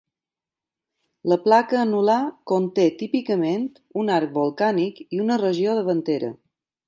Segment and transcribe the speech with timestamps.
[1.31, 2.15] La placa anular
[2.53, 3.69] conté típicament
[4.05, 6.33] un arc volcànic i una regió davantera.